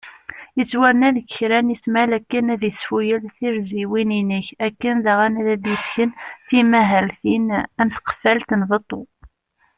[0.61, 6.09] Ittwarna deg kra n ismal akken ad isfuγel tirziwin inek, akken daγen ad d-yesken
[6.47, 7.47] timahaltin
[7.79, 8.99] am tqefalt n beṭṭu